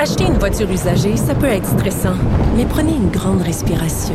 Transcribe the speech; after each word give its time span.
Acheter 0.00 0.26
une 0.26 0.38
voiture 0.38 0.70
usagée, 0.70 1.16
ça 1.16 1.34
peut 1.34 1.48
être 1.48 1.66
stressant, 1.66 2.14
mais 2.56 2.64
prenez 2.64 2.92
une 2.92 3.10
grande 3.10 3.42
respiration. 3.42 4.14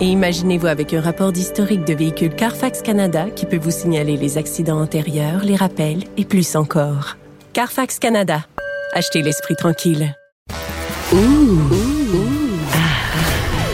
Et 0.00 0.04
imaginez-vous 0.04 0.68
avec 0.68 0.94
un 0.94 1.00
rapport 1.00 1.32
d'historique 1.32 1.84
de 1.84 1.92
véhicule 1.92 2.32
Carfax 2.32 2.82
Canada 2.82 3.26
qui 3.34 3.44
peut 3.44 3.58
vous 3.58 3.72
signaler 3.72 4.16
les 4.16 4.38
accidents 4.38 4.80
antérieurs, 4.80 5.42
les 5.42 5.56
rappels 5.56 6.04
et 6.16 6.24
plus 6.24 6.54
encore. 6.54 7.16
Carfax 7.52 7.98
Canada. 7.98 8.44
Achetez 8.92 9.22
l'esprit 9.22 9.56
tranquille. 9.56 10.14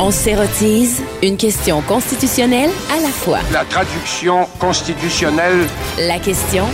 On 0.00 0.10
s'érotise 0.10 1.02
une 1.22 1.36
question 1.36 1.82
constitutionnelle 1.82 2.70
à 2.90 3.02
la 3.02 3.08
fois. 3.08 3.40
La 3.52 3.66
traduction 3.66 4.46
constitutionnelle. 4.58 5.66
La 5.98 6.18
question 6.18 6.64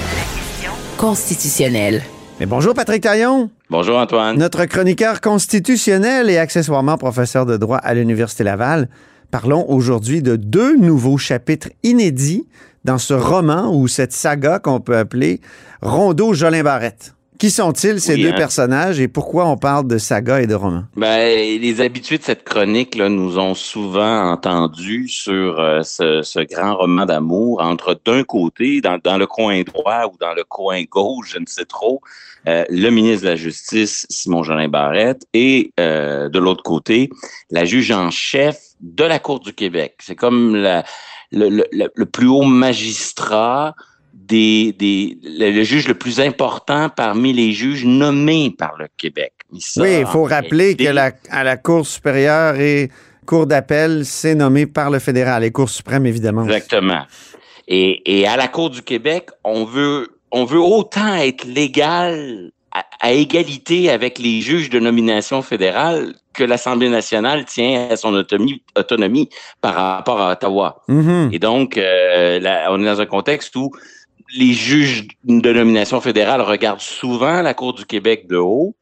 constitutionnelle. 0.97 2.05
Mais 2.39 2.47
bonjour 2.47 2.75
Patrick 2.75 3.03
Taillon, 3.03 3.51
Bonjour 3.71 3.97
Antoine. 3.97 4.37
notre 4.37 4.67
chroniqueur 4.67 5.21
constitutionnel 5.21 6.29
et 6.29 6.37
accessoirement 6.37 6.99
professeur 6.99 7.47
de 7.47 7.57
droit 7.57 7.79
à 7.79 7.95
l'Université 7.95 8.45
Laval. 8.45 8.89
Parlons 9.31 9.65
aujourd'hui 9.69 10.23
de 10.23 10.37
deux 10.37 10.77
nouveaux 10.77 11.17
chapitres 11.17 11.70
inédits 11.83 12.47
dans 12.84 12.98
ce 12.98 13.15
roman 13.15 13.75
ou 13.75 13.89
cette 13.89 14.12
saga 14.12 14.59
qu'on 14.59 14.81
peut 14.81 14.97
appeler 14.97 15.41
Rondeau 15.83 16.34
Jolin 16.34 16.62
Barrette. 16.62 17.16
Qui 17.39 17.51
sont-ils 17.51 18.01
ces 18.01 18.15
Oui, 18.15 18.23
deux 18.23 18.29
hein. 18.31 18.37
personnages 18.37 18.98
et 19.01 19.09
pourquoi 19.09 19.47
on 19.47 19.56
parle 19.59 19.87
de 19.87 19.98
saga 19.98 20.41
et 20.41 20.47
de 20.47 20.55
roman? 20.55 20.84
Ben, 20.97 21.37
les 21.61 21.81
habitués 21.81 22.19
de 22.19 22.23
cette 22.23 22.45
chronique 22.45 22.95
là, 22.95 23.09
nous 23.09 23.39
ont 23.39 23.55
souvent 23.55 24.31
entendu 24.33 25.06
sur 25.09 25.61
euh, 25.61 25.83
ce, 25.83 26.23
ce 26.23 26.41
grand 26.41 26.77
roman 26.77 27.05
d'amour 27.05 27.61
entre 27.61 27.98
d'un 28.05 28.23
côté, 28.25 28.81
dans, 28.81 28.98
dans 29.03 29.19
le 29.19 29.27
coin 29.27 29.62
droit 29.62 30.06
ou 30.06 30.17
dans 30.19 30.33
le 30.34 30.45
coin 30.45 30.83
gauche, 30.91 31.33
je 31.34 31.39
ne 31.39 31.47
sais 31.47 31.67
trop, 31.67 32.01
euh, 32.48 32.65
le 32.70 32.91
ministre 32.91 33.25
de 33.25 33.31
la 33.31 33.37
Justice, 33.37 34.06
Simon 34.09 34.43
Jolin 34.43 34.69
Barrette, 34.69 35.27
et 35.34 35.73
euh, 35.78 36.28
de 36.28 36.39
l'autre 36.39 36.62
côté, 36.62 37.11
la 37.50 37.65
juge 37.65 37.91
en 37.91 38.11
chef 38.11 38.59
de 38.81 39.05
la 39.05 39.19
Cour 39.19 39.41
du 39.41 39.53
Québec. 39.53 39.97
C'est 40.03 40.17
comme 40.17 40.55
la- 40.56 40.84
le- 41.33 41.48
le- 41.48 41.91
le 41.95 42.06
plus 42.06 42.28
haut 42.28 42.43
magistrat 42.43 43.75
des, 44.17 44.72
des 44.72 45.19
le, 45.22 45.50
le 45.50 45.62
juge 45.62 45.86
le 45.86 45.95
plus 45.95 46.20
important 46.20 46.89
parmi 46.89 47.33
les 47.33 47.53
juges 47.53 47.84
nommés 47.84 48.55
par 48.56 48.77
le 48.78 48.86
Québec. 48.97 49.33
Ça, 49.59 49.83
oui, 49.83 49.98
il 50.00 50.06
faut 50.06 50.25
en 50.25 50.28
rappeler 50.28 50.75
que 50.75 50.89
la, 50.89 51.12
à 51.31 51.45
la 51.45 51.56
Cour 51.56 51.86
supérieure 51.86 52.56
et 52.56 52.91
Cour 53.27 53.47
d'appel, 53.47 54.05
c'est 54.05 54.34
nommé 54.34 54.67
par 54.67 54.91
le 54.91 54.98
fédéral 54.98 55.44
et 55.44 55.50
Cour 55.50 55.69
suprême, 55.69 56.06
évidemment. 56.06 56.44
Exactement. 56.44 57.03
Et, 57.69 58.20
et 58.20 58.27
à 58.27 58.37
la 58.37 58.48
Cour 58.48 58.70
du 58.70 58.83
Québec, 58.83 59.28
on 59.44 59.64
veut, 59.64 60.19
on 60.31 60.44
veut 60.44 60.61
autant 60.61 61.14
être 61.17 61.44
légal 61.44 62.50
à, 62.72 62.84
à 63.00 63.12
égalité 63.12 63.91
avec 63.91 64.19
les 64.19 64.41
juges 64.41 64.70
de 64.70 64.78
nomination 64.81 65.42
fédérale 65.42 66.14
que 66.33 66.44
l'Assemblée 66.44 66.89
nationale 66.89 67.44
tient 67.44 67.89
à 67.91 67.97
son 67.97 68.14
autonomie, 68.14 68.62
autonomie 68.77 69.28
par 69.61 69.75
rapport 69.75 70.20
à 70.20 70.33
Ottawa. 70.33 70.83
Mhm. 70.89 71.31
Et 71.33 71.39
donc, 71.39 71.77
euh, 71.78 72.39
là, 72.39 72.69
on 72.71 72.81
est 72.81 72.87
dans 72.87 73.00
un 73.00 73.06
contexte 73.06 73.56
où 73.56 73.71
les 74.36 74.52
juges 74.52 75.06
de 75.24 75.52
nomination 75.52 76.00
fédérale 76.00 76.41
regardent 76.41 76.80
souvent 76.80 77.42
la 77.42 77.54
Cour 77.54 77.74
du 77.74 77.84
Québec 77.86 78.26
de 78.28 78.36
haut 78.36 78.74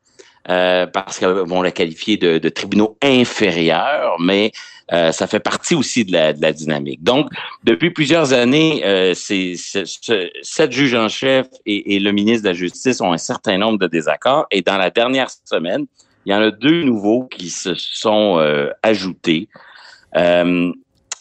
euh, 0.51 0.87
parce 0.87 1.19
qu'ils 1.19 1.29
vont 1.29 1.63
la 1.63 1.71
qualifier 1.71 2.17
de, 2.17 2.39
de 2.39 2.49
tribunaux 2.49 2.97
inférieurs, 3.03 4.17
mais 4.21 4.53
euh, 4.93 5.13
ça 5.13 5.27
fait 5.27 5.41
partie 5.41 5.75
aussi 5.75 6.05
de 6.05 6.13
la, 6.13 6.33
de 6.35 6.43
la 6.43 6.53
dynamique. 6.53 7.03
Donc, 7.03 7.31
depuis 7.65 7.91
plusieurs 7.91 8.35
années, 8.35 8.83
euh, 8.85 9.15
c'est, 9.15 9.55
c'est- 9.57 9.87
ce- 9.87 10.31
sept 10.43 10.73
juges 10.73 10.95
en 10.95 11.09
chef 11.09 11.47
et, 11.65 11.95
et 11.95 11.99
le 12.01 12.13
ministre 12.13 12.43
de 12.43 12.49
la 12.49 12.55
Justice 12.55 13.01
ont 13.01 13.13
un 13.13 13.19
certain 13.19 13.57
nombre 13.57 13.79
de 13.79 13.87
désaccords. 13.87 14.47
Et 14.51 14.61
dans 14.61 14.77
la 14.77 14.91
dernière 14.91 15.29
semaine, 15.45 15.87
il 16.27 16.33
y 16.33 16.35
en 16.35 16.43
a 16.43 16.51
deux 16.51 16.83
nouveaux 16.83 17.25
qui 17.25 17.49
se 17.49 17.75
sont 17.75 18.39
euh, 18.39 18.69
ajoutés. 18.83 19.49
Euh, 20.17 20.71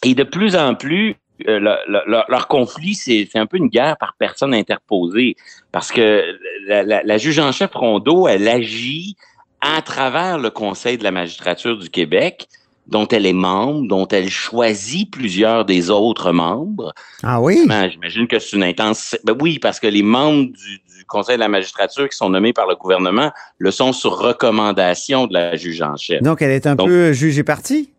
et 0.04 0.14
de 0.14 0.24
plus 0.24 0.56
en 0.56 0.74
plus, 0.74 1.16
euh, 1.48 1.58
le- 1.58 1.76
le- 1.88 2.22
leur, 2.28 2.46
conflit, 2.48 2.94
c'est 2.94 3.28
un 3.34 3.46
peu 3.46 3.56
une 3.56 3.68
guerre 3.68 3.96
par 3.98 4.14
personne 4.18 4.54
interposée. 4.54 5.36
Parce 5.72 5.90
que 5.90 6.22
la, 6.66 7.18
juge 7.18 7.38
en 7.38 7.50
chef 7.52 7.72
Rondeau, 7.74 8.28
elle 8.28 8.46
agit 8.48 9.16
à 9.60 9.82
travers 9.82 10.38
le 10.38 10.50
Conseil 10.50 10.98
de 10.98 11.04
la 11.04 11.10
magistrature 11.10 11.76
du 11.78 11.88
Québec, 11.90 12.46
dont 12.86 13.08
elle 13.08 13.24
est 13.24 13.32
membre, 13.32 13.88
dont 13.88 14.06
elle 14.08 14.28
choisit 14.28 15.10
plusieurs 15.10 15.64
des 15.64 15.88
autres 15.90 16.32
membres. 16.32 16.92
Ah 17.22 17.40
oui? 17.40 17.66
J'imagine 17.90 18.26
que 18.28 18.38
c'est 18.38 18.56
une 18.56 18.62
intense. 18.62 19.16
Ben 19.24 19.34
oui, 19.40 19.58
parce 19.58 19.80
que 19.80 19.86
les 19.86 20.02
membres 20.02 20.52
du, 20.52 20.52
du 20.98 21.04
Conseil 21.08 21.36
de 21.36 21.40
la 21.40 21.48
magistrature 21.48 22.08
qui 22.08 22.16
sont 22.16 22.28
nommés 22.28 22.52
par 22.52 22.66
le 22.66 22.76
gouvernement 22.76 23.30
le 23.58 23.70
sont 23.70 23.92
sur 23.94 24.18
recommandation 24.18 25.26
de 25.26 25.32
la 25.32 25.56
juge 25.56 25.80
en 25.82 25.96
chef. 25.96 26.22
Donc, 26.22 26.42
elle 26.42 26.50
est 26.50 26.66
un 26.66 26.74
Donc- 26.76 26.88
peu 26.88 27.12
jugée 27.12 27.42
partie? 27.42 27.90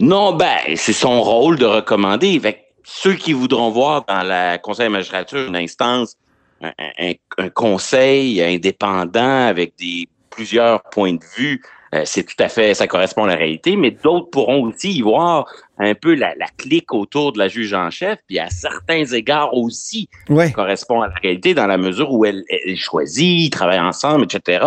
Non, 0.00 0.34
ben, 0.34 0.58
c'est 0.76 0.92
son 0.92 1.22
rôle 1.22 1.58
de 1.58 1.64
recommander. 1.64 2.38
Fait 2.40 2.54
que 2.54 2.58
ceux 2.84 3.14
qui 3.14 3.32
voudront 3.32 3.70
voir 3.70 4.04
dans 4.06 4.22
la 4.22 4.58
Conseil 4.58 4.86
de 4.88 4.92
la 4.92 4.98
magistrature 4.98 5.46
une 5.48 5.56
instance, 5.56 6.16
un, 6.62 6.72
un- 6.98 7.12
un 7.38 7.48
conseil 7.50 8.42
indépendant 8.42 9.46
avec 9.46 9.74
des 9.78 10.08
plusieurs 10.30 10.82
points 10.90 11.14
de 11.14 11.24
vue, 11.36 11.62
euh, 11.94 12.02
c'est 12.04 12.24
tout 12.24 12.40
à 12.42 12.48
fait, 12.48 12.74
ça 12.74 12.86
correspond 12.86 13.24
à 13.24 13.28
la 13.28 13.36
réalité, 13.36 13.76
mais 13.76 13.90
d'autres 13.90 14.28
pourront 14.30 14.64
aussi 14.64 14.92
y 14.92 15.02
voir 15.02 15.46
un 15.78 15.94
peu 15.94 16.14
la, 16.14 16.34
la 16.36 16.46
clique 16.56 16.92
autour 16.92 17.32
de 17.32 17.38
la 17.38 17.48
juge 17.48 17.72
en 17.74 17.90
chef, 17.90 18.18
puis 18.26 18.38
à 18.38 18.50
certains 18.50 19.04
égards 19.04 19.54
aussi 19.54 20.08
Oui. 20.28 20.52
correspond 20.52 21.02
à 21.02 21.08
la 21.08 21.14
réalité 21.22 21.54
dans 21.54 21.66
la 21.66 21.78
mesure 21.78 22.12
où 22.12 22.24
elle, 22.24 22.44
elle 22.48 22.76
choisit, 22.76 23.46
ils 23.46 23.50
travaillent 23.50 23.80
ensemble, 23.80 24.24
etc. 24.24 24.64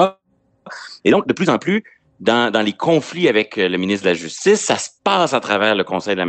Et 1.03 1.11
donc, 1.11 1.27
de 1.27 1.33
plus 1.33 1.49
en 1.49 1.57
plus, 1.57 1.83
dans, 2.19 2.51
dans 2.51 2.61
les 2.61 2.73
conflits 2.73 3.27
avec 3.27 3.57
euh, 3.57 3.69
le 3.69 3.77
ministre 3.77 4.05
de 4.05 4.09
la 4.09 4.15
Justice, 4.15 4.61
ça 4.61 4.77
se 4.77 4.89
passe 5.03 5.33
à 5.33 5.39
travers 5.39 5.75
le 5.75 5.83
Conseil 5.83 6.15
de 6.15 6.19
la 6.19 6.27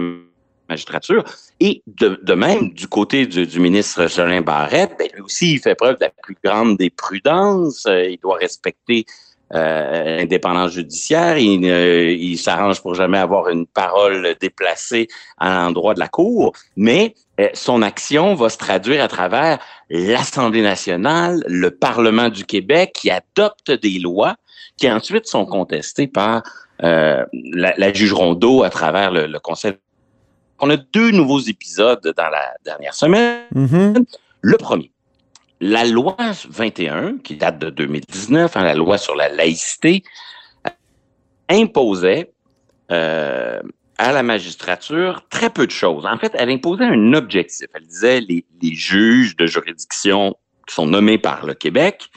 magistrature. 0.68 1.24
Et 1.58 1.82
de, 1.86 2.20
de 2.22 2.34
même, 2.34 2.70
du 2.70 2.86
côté 2.86 3.26
du, 3.26 3.46
du 3.46 3.60
ministre 3.60 4.06
Jolin 4.08 4.40
Barrette, 4.40 4.92
ben, 4.98 5.08
lui 5.14 5.20
aussi, 5.20 5.54
il 5.54 5.58
fait 5.58 5.74
preuve 5.74 5.96
de 5.96 6.04
la 6.04 6.10
plus 6.22 6.36
grande 6.42 6.76
des 6.76 6.90
prudences. 6.90 7.86
Euh, 7.86 8.08
il 8.08 8.18
doit 8.18 8.36
respecter 8.36 9.04
euh, 9.52 10.18
l'indépendance 10.18 10.72
judiciaire. 10.72 11.36
Il, 11.36 11.68
euh, 11.68 12.12
il 12.12 12.38
s'arrange 12.38 12.80
pour 12.80 12.94
jamais 12.94 13.18
avoir 13.18 13.48
une 13.48 13.66
parole 13.66 14.36
déplacée 14.40 15.08
à 15.38 15.52
l'endroit 15.52 15.94
de 15.94 15.98
la 15.98 16.08
Cour. 16.08 16.52
Mais 16.76 17.14
son 17.54 17.82
action 17.82 18.34
va 18.34 18.48
se 18.48 18.58
traduire 18.58 19.02
à 19.02 19.08
travers 19.08 19.58
l'Assemblée 19.88 20.62
nationale, 20.62 21.42
le 21.46 21.70
Parlement 21.70 22.28
du 22.28 22.44
Québec, 22.44 22.92
qui 22.94 23.10
adopte 23.10 23.70
des 23.70 23.98
lois 23.98 24.36
qui 24.76 24.90
ensuite 24.90 25.26
sont 25.26 25.46
contestées 25.46 26.06
par 26.06 26.42
euh, 26.82 27.24
la, 27.32 27.74
la 27.76 27.92
juge 27.92 28.12
Rondeau 28.12 28.62
à 28.62 28.70
travers 28.70 29.10
le, 29.10 29.26
le 29.26 29.38
Conseil. 29.38 29.74
On 30.58 30.70
a 30.70 30.76
deux 30.76 31.10
nouveaux 31.10 31.40
épisodes 31.40 32.12
dans 32.16 32.28
la 32.28 32.54
dernière 32.64 32.94
semaine. 32.94 33.42
Mhm. 33.54 34.04
Le 34.42 34.56
premier, 34.56 34.90
la 35.60 35.84
loi 35.84 36.16
21, 36.48 37.18
qui 37.18 37.36
date 37.36 37.58
de 37.58 37.70
2019, 37.70 38.56
hein, 38.56 38.64
la 38.64 38.74
loi 38.74 38.96
sur 38.96 39.14
la 39.14 39.28
laïcité, 39.28 40.02
imposait 41.50 42.32
euh, 42.90 43.60
à 44.00 44.12
la 44.12 44.22
magistrature 44.22 45.22
très 45.28 45.50
peu 45.50 45.66
de 45.66 45.70
choses. 45.70 46.06
En 46.06 46.16
fait, 46.16 46.32
elle 46.34 46.48
imposait 46.48 46.86
un 46.86 47.12
objectif. 47.12 47.66
Elle 47.74 47.86
disait 47.86 48.20
les, 48.22 48.46
les 48.62 48.74
juges 48.74 49.36
de 49.36 49.46
juridiction 49.46 50.34
qui 50.66 50.74
sont 50.74 50.86
nommés 50.86 51.18
par 51.18 51.44
le 51.44 51.52
Québec 51.52 52.08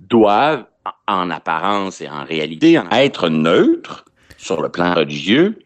doivent, 0.00 0.64
en 1.06 1.30
apparence 1.30 2.00
et 2.00 2.08
en 2.08 2.24
réalité, 2.24 2.80
être 2.90 3.28
neutres 3.28 4.06
sur 4.38 4.62
le 4.62 4.70
plan 4.70 4.94
religieux, 4.94 5.58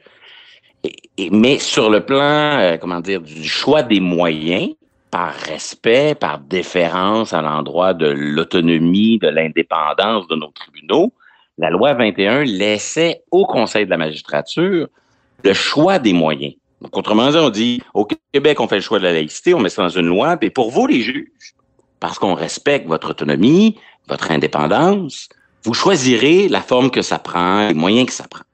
mais 1.31 1.59
sur 1.59 1.89
le 1.89 2.01
plan, 2.01 2.59
euh, 2.59 2.77
comment 2.79 3.01
dire, 3.01 3.21
du 3.21 3.45
choix 3.45 3.83
des 3.83 4.01
moyens, 4.01 4.71
par 5.11 5.35
respect, 5.35 6.15
par 6.15 6.39
déférence 6.39 7.33
à 7.33 7.43
l'endroit 7.43 7.95
de 7.95 8.07
l'autonomie, 8.07 9.19
de 9.19 9.29
l'indépendance 9.29 10.27
de 10.29 10.37
nos 10.37 10.51
tribunaux, 10.53 11.13
la 11.59 11.71
loi 11.71 11.95
21 11.95 12.45
laissait 12.45 13.23
au 13.31 13.45
Conseil 13.45 13.85
de 13.85 13.91
la 13.91 13.99
magistrature 13.99 14.89
le 15.43 15.53
choix 15.53 15.99
des 15.99 16.13
moyens. 16.13 16.55
Donc, 16.81 16.97
autrement 16.97 17.31
dit, 17.31 17.37
on 17.37 17.51
dit, 17.51 17.83
au 17.95 18.09
Québec, 18.33 18.61
on 18.61 18.69
fait 18.69 18.77
le 18.77 18.81
choix 18.83 18.99
de 18.99 19.05
la 19.05 19.13
laïcité, 19.13 19.53
on 19.55 19.61
met 19.61 19.69
ça 19.69 19.83
dans 19.83 19.89
une 19.89 20.07
loi, 20.07 20.37
puis 20.37 20.51
pour 20.51 20.71
vous, 20.71 20.87
les 20.87 21.03
juges, 21.03 21.55
parce 22.01 22.19
qu'on 22.19 22.35
respecte 22.35 22.87
votre 22.87 23.11
autonomie, 23.11 23.79
votre 24.09 24.31
indépendance, 24.31 25.29
vous 25.63 25.75
choisirez 25.75 26.49
la 26.49 26.63
forme 26.63 26.91
que 26.91 27.03
ça 27.03 27.19
prend, 27.19 27.69
les 27.69 27.75
moyens 27.75 28.07
que 28.07 28.13
ça 28.13 28.27
prend. 28.29 28.45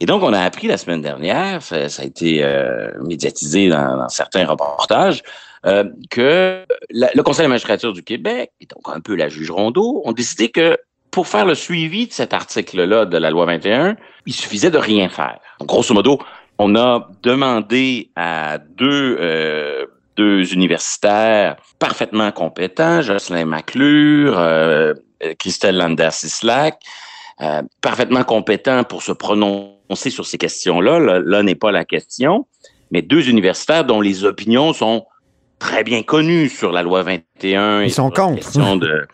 Et 0.00 0.06
donc, 0.06 0.22
on 0.22 0.32
a 0.32 0.40
appris 0.40 0.66
la 0.66 0.78
semaine 0.78 1.02
dernière, 1.02 1.62
ça, 1.62 1.76
a 1.76 2.04
été 2.04 2.42
euh, 2.42 2.90
médiatisé 3.04 3.68
dans, 3.68 4.08
certains 4.08 4.46
reportages, 4.46 5.22
euh, 5.66 5.84
que 6.10 6.64
le 6.88 7.22
Conseil 7.22 7.40
de 7.40 7.50
la 7.50 7.54
magistrature 7.54 7.92
du 7.92 8.02
Québec, 8.02 8.50
et 8.60 8.66
donc 8.66 8.82
un 8.86 9.00
peu 9.00 9.14
la 9.14 9.28
juge 9.28 9.50
Rondeau, 9.50 10.02
ont 10.04 10.12
décidé 10.12 10.48
que 10.48 10.78
pour 11.10 11.26
faire 11.26 11.44
le 11.44 11.54
suivi 11.54 12.06
de 12.06 12.12
cet 12.12 12.32
article-là 12.32 13.04
de 13.04 13.18
la 13.18 13.30
loi 13.30 13.46
21, 13.46 13.96
il 14.26 14.32
suffisait 14.32 14.70
de 14.70 14.78
rien 14.78 15.08
faire. 15.08 15.38
Donc, 15.58 15.68
grosso 15.68 15.94
modo, 15.94 16.20
on 16.58 16.76
a 16.76 17.08
demandé 17.22 18.10
à 18.16 18.58
deux, 18.58 19.16
euh, 19.20 19.86
deux 20.16 20.52
universitaires 20.52 21.56
parfaitement 21.78 22.30
compétents, 22.30 23.02
Jocelyn 23.02 23.46
McClure, 23.46 24.38
euh, 24.38 24.94
Christelle 25.38 25.76
Lander-Sislak, 25.78 26.78
euh, 27.40 27.62
parfaitement 27.80 28.24
compétents 28.24 28.84
pour 28.84 29.02
se 29.02 29.12
prononcer 29.12 30.10
sur 30.10 30.26
ces 30.26 30.38
questions-là. 30.38 30.98
Là, 30.98 31.20
là 31.24 31.42
n'est 31.42 31.54
pas 31.54 31.72
la 31.72 31.84
question. 31.84 32.46
Mais 32.90 33.02
deux 33.02 33.28
universitaires 33.28 33.84
dont 33.84 34.00
les 34.00 34.24
opinions 34.24 34.72
sont 34.72 35.06
très 35.58 35.84
bien 35.84 36.02
connues 36.02 36.48
sur 36.48 36.72
la 36.72 36.82
loi 36.82 37.02
21. 37.02 37.82
Ils 37.82 37.90
sont 37.90 38.10
contre. 38.10 38.76
De, 38.78 39.06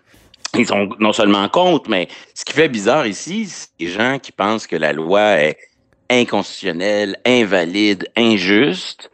ils 0.59 0.67
sont 0.67 0.89
non 0.99 1.13
seulement 1.13 1.49
contre, 1.49 1.91
mais 1.91 2.09
ce 2.35 2.45
qui 2.45 2.53
fait 2.53 2.69
bizarre 2.69 3.07
ici, 3.07 3.47
c'est 3.47 3.69
des 3.79 3.89
gens 3.89 4.19
qui 4.19 4.33
pensent 4.33 4.67
que 4.67 4.77
la 4.77 4.93
loi 4.93 5.41
est 5.41 5.57
inconstitutionnelle, 6.11 7.17
invalide, 7.25 8.09
injuste, 8.17 9.11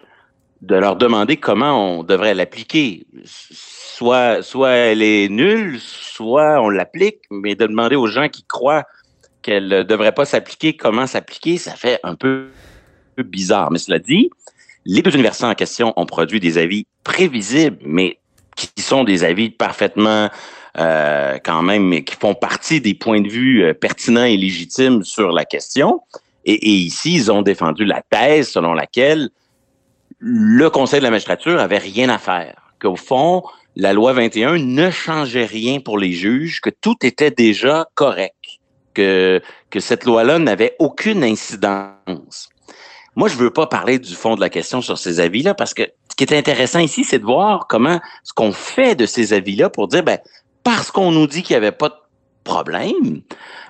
de 0.61 0.77
leur 0.77 0.97
demander 0.97 1.37
comment 1.37 1.99
on 1.99 2.03
devrait 2.05 2.35
l'appliquer. 2.35 3.05
Soit, 3.25 4.41
elle 4.69 5.03
est 5.03 5.29
nulle, 5.29 5.79
soit 5.81 6.61
on 6.61 6.69
l'applique, 6.69 7.21
mais 7.31 7.55
de 7.55 7.67
demander 7.67 7.97
aux 7.97 8.07
gens 8.07 8.29
qui 8.29 8.45
croient 8.45 8.85
qu'elle 9.43 9.69
ne 9.69 9.83
devrait 9.83 10.13
pas 10.13 10.25
s'appliquer, 10.25 10.77
comment 10.77 11.07
s'appliquer, 11.07 11.59
ça 11.59 11.73
fait 11.73 11.99
un 12.05 12.15
peu, 12.15 12.49
peu 13.17 13.25
bizarre. 13.25 13.73
Mais 13.73 13.79
cela 13.79 13.99
dit, 13.99 14.31
les 14.85 15.03
deux 15.03 15.15
universités 15.15 15.47
en 15.47 15.55
question 15.55 15.93
ont 15.97 16.07
produit 16.07 16.39
des 16.41 16.59
avis 16.59 16.87
prévisibles, 17.03 17.79
mais 17.85 18.19
qui 18.55 18.83
sont 18.83 19.03
des 19.03 19.25
avis 19.25 19.51
parfaitement 19.51 20.31
euh, 20.79 21.39
quand 21.45 21.63
même, 21.63 21.87
mais 21.87 22.03
qui 22.05 22.17
font 22.17 22.35
partie 22.35 22.81
des 22.81 22.95
points 22.95 23.21
de 23.21 23.29
vue 23.29 23.63
euh, 23.63 23.75
pertinents 23.75 24.25
et 24.25 24.37
légitimes 24.37 25.05
sur 25.05 25.33
la 25.33 25.45
question. 25.45 26.01
Et, 26.45 26.55
et, 26.55 26.75
ici, 26.77 27.15
ils 27.15 27.31
ont 27.31 27.43
défendu 27.43 27.85
la 27.85 28.03
thèse 28.09 28.49
selon 28.49 28.73
laquelle 28.73 29.29
le 30.19 30.71
Conseil 30.71 31.01
de 31.01 31.05
la 31.05 31.11
magistrature 31.11 31.61
avait 31.61 31.79
rien 31.79 32.09
à 32.09 32.19
faire, 32.19 32.73
qu'au 32.81 32.97
fond, 32.97 33.43
la 33.77 33.93
loi 33.93 34.13
21 34.13 34.59
ne 34.59 34.91
changeait 34.91 35.45
rien 35.45 35.81
pour 35.81 35.99
les 35.99 36.13
juges, 36.13 36.61
que 36.61 36.71
tout 36.71 36.97
était 37.03 37.31
déjà 37.31 37.89
correct, 37.95 38.35
que, 38.95 39.41
que 39.71 39.81
cette 39.81 40.05
loi-là 40.05 40.39
n'avait 40.39 40.77
aucune 40.79 41.25
incidence. 41.25 42.49
Moi, 43.15 43.29
je 43.29 43.37
veux 43.37 43.51
pas 43.51 43.67
parler 43.67 43.99
du 43.99 44.15
fond 44.15 44.37
de 44.37 44.41
la 44.41 44.49
question 44.49 44.81
sur 44.81 44.97
ces 44.97 45.21
avis-là 45.21 45.55
parce 45.55 45.75
que 45.75 45.83
ce 46.11 46.17
qui 46.17 46.25
est 46.25 46.37
intéressant 46.37 46.79
ici, 46.79 47.05
c'est 47.05 47.19
de 47.19 47.25
voir 47.25 47.67
comment 47.69 48.01
ce 48.23 48.33
qu'on 48.33 48.53
fait 48.53 48.95
de 48.95 49.07
ces 49.07 49.33
avis-là 49.33 49.71
pour 49.71 49.89
dire, 49.89 50.03
ben, 50.03 50.19
parce 50.65 50.91
qu'on 50.91 51.13
nous 51.13 51.27
dit 51.27 51.43
qu'il 51.43 51.55
n'y 51.55 51.59
avait 51.59 51.73
pas 51.73 51.89
de 51.89 51.95
problème, 52.45 53.23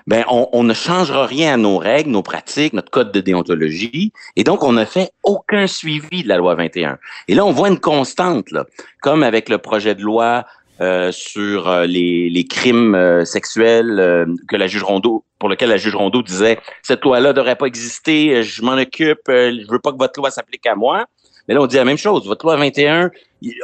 ben 0.07 0.25
on, 0.29 0.49
on, 0.51 0.63
ne 0.63 0.73
changera 0.73 1.25
rien 1.25 1.53
à 1.53 1.57
nos 1.57 1.77
règles, 1.77 2.09
nos 2.09 2.23
pratiques, 2.23 2.73
notre 2.73 2.91
code 2.91 3.11
de 3.11 3.21
déontologie, 3.21 4.11
et 4.35 4.43
donc 4.43 4.63
on 4.63 4.71
ne 4.71 4.85
fait 4.85 5.11
aucun 5.23 5.67
suivi 5.67 6.23
de 6.23 6.27
la 6.27 6.37
loi 6.37 6.55
21. 6.55 6.97
Et 7.27 7.35
là, 7.35 7.45
on 7.45 7.51
voit 7.51 7.69
une 7.69 7.79
constante, 7.79 8.51
là, 8.51 8.65
comme 9.01 9.23
avec 9.23 9.49
le 9.49 9.59
projet 9.59 9.95
de 9.95 10.01
loi 10.01 10.45
euh, 10.81 11.11
sur 11.11 11.69
euh, 11.69 11.85
les, 11.85 12.31
les, 12.31 12.45
crimes 12.45 12.95
euh, 12.95 13.25
sexuels 13.25 13.99
euh, 13.99 14.25
que 14.47 14.55
la 14.55 14.65
juge 14.65 14.81
Rondeau, 14.81 15.23
pour 15.37 15.47
lequel 15.47 15.69
la 15.69 15.77
juge 15.77 15.95
Rondeau 15.95 16.23
disait 16.23 16.57
cette 16.81 17.03
loi-là 17.03 17.31
devrait 17.31 17.55
pas 17.55 17.67
exister, 17.67 18.41
je 18.41 18.63
m'en 18.63 18.73
occupe, 18.73 19.21
je 19.27 19.71
veux 19.71 19.79
pas 19.79 19.91
que 19.91 19.97
votre 19.97 20.19
loi 20.19 20.31
s'applique 20.31 20.65
à 20.65 20.75
moi. 20.75 21.05
Mais 21.47 21.53
là, 21.53 21.61
on 21.61 21.67
dit 21.67 21.75
la 21.75 21.85
même 21.85 21.97
chose. 21.97 22.25
Votre 22.25 22.45
loi 22.45 22.55
21, 22.55 23.11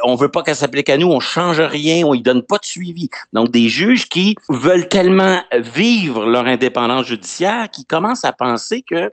on 0.04 0.14
veut 0.14 0.28
pas 0.28 0.42
qu'elle 0.42 0.56
s'applique 0.56 0.90
à 0.90 0.98
nous, 0.98 1.08
on 1.08 1.20
change 1.20 1.60
rien, 1.60 2.04
on 2.06 2.14
y 2.14 2.22
donne 2.22 2.42
pas 2.42 2.58
de 2.58 2.64
suivi. 2.64 3.08
Donc, 3.32 3.50
des 3.50 3.68
juges 3.68 4.08
qui 4.08 4.36
veulent 4.48 4.88
tellement 4.88 5.42
vivre 5.52 6.26
leur 6.26 6.46
indépendance 6.46 7.06
judiciaire 7.06 7.70
qu'ils 7.70 7.86
commencent 7.86 8.24
à 8.24 8.32
penser 8.32 8.82
que 8.82 9.10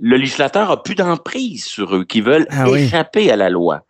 le 0.00 0.16
législateur 0.16 0.70
a 0.70 0.82
plus 0.82 0.94
d'emprise 0.94 1.64
sur 1.64 1.96
eux, 1.96 2.04
qui 2.04 2.20
veulent 2.20 2.46
ah 2.50 2.68
échapper 2.68 3.30
à 3.30 3.36
la 3.36 3.48
loi. 3.48 3.82